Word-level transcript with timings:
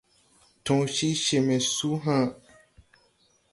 Tõõ 0.65 0.87
cii 0.95 1.13
cee 1.23 1.41
me 1.45 1.55
su 1.73 1.91
ha̧a̧. 2.03 2.27